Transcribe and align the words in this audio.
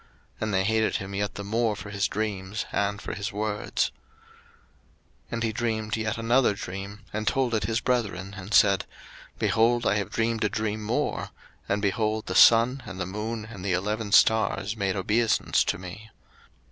And 0.39 0.51
they 0.51 0.63
hated 0.63 0.95
him 0.95 1.13
yet 1.13 1.35
the 1.35 1.43
more 1.43 1.75
for 1.75 1.91
his 1.91 2.07
dreams, 2.07 2.65
and 2.71 2.99
for 2.99 3.13
his 3.13 3.31
words. 3.31 3.91
01:037:009 5.25 5.33
And 5.33 5.43
he 5.43 5.51
dreamed 5.51 5.95
yet 5.95 6.17
another 6.17 6.55
dream, 6.55 7.01
and 7.13 7.27
told 7.27 7.53
it 7.53 7.65
his 7.65 7.81
brethren, 7.81 8.33
and 8.35 8.51
said, 8.51 8.87
Behold, 9.37 9.85
I 9.85 9.97
have 9.97 10.09
dreamed 10.09 10.43
a 10.43 10.49
dream 10.49 10.81
more; 10.81 11.29
and, 11.69 11.83
behold, 11.83 12.25
the 12.25 12.33
sun 12.33 12.81
and 12.87 12.99
the 12.99 13.05
moon 13.05 13.45
and 13.51 13.63
the 13.63 13.73
eleven 13.73 14.11
stars 14.11 14.75
made 14.75 14.95
obeisance 14.95 15.63
to 15.65 15.77
me. 15.77 16.09